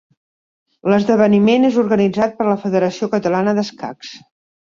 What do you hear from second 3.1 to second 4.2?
Catalana d’Escacs.